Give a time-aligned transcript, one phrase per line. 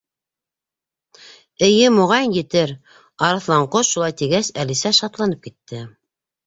[1.67, 2.75] —Эйе, моғайын, етер,
[3.29, 5.89] —Арыҫланҡош шулай тигәс, Әлисә шатланып китте.